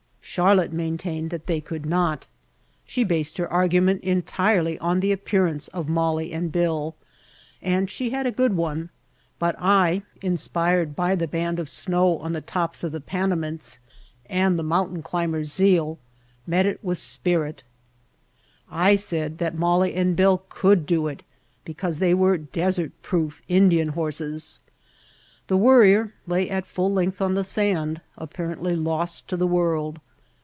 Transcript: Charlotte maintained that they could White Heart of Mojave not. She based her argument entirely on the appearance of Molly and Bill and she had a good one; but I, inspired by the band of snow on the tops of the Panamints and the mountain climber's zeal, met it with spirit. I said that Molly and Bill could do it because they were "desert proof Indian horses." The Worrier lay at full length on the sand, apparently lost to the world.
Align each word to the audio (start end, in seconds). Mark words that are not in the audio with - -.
Charlotte 0.23 0.71
maintained 0.71 1.29
that 1.29 1.45
they 1.45 1.59
could 1.59 1.85
White 1.85 1.91
Heart 1.93 2.03
of 2.27 2.29
Mojave 2.29 2.29
not. 2.29 2.85
She 2.85 3.03
based 3.03 3.37
her 3.37 3.51
argument 3.51 4.01
entirely 4.01 4.79
on 4.79 5.01
the 5.01 5.11
appearance 5.11 5.67
of 5.69 5.89
Molly 5.89 6.31
and 6.31 6.53
Bill 6.53 6.95
and 7.61 7.89
she 7.89 8.11
had 8.11 8.25
a 8.25 8.31
good 8.31 8.55
one; 8.55 8.91
but 9.39 9.57
I, 9.59 10.03
inspired 10.21 10.95
by 10.95 11.15
the 11.17 11.27
band 11.27 11.59
of 11.59 11.67
snow 11.67 12.17
on 12.19 12.31
the 12.31 12.39
tops 12.39 12.81
of 12.81 12.93
the 12.93 13.01
Panamints 13.01 13.79
and 14.25 14.57
the 14.57 14.63
mountain 14.63 15.01
climber's 15.03 15.51
zeal, 15.51 15.99
met 16.47 16.65
it 16.65 16.81
with 16.81 16.97
spirit. 16.97 17.63
I 18.71 18.95
said 18.95 19.37
that 19.39 19.57
Molly 19.57 19.95
and 19.95 20.15
Bill 20.15 20.43
could 20.47 20.85
do 20.85 21.07
it 21.09 21.23
because 21.65 21.99
they 21.99 22.13
were 22.13 22.37
"desert 22.37 22.93
proof 23.01 23.41
Indian 23.49 23.89
horses." 23.89 24.61
The 25.47 25.57
Worrier 25.57 26.13
lay 26.25 26.49
at 26.49 26.65
full 26.67 26.89
length 26.91 27.21
on 27.21 27.33
the 27.33 27.43
sand, 27.43 27.99
apparently 28.17 28.77
lost 28.77 29.27
to 29.27 29.35
the 29.35 29.47
world. 29.47 29.99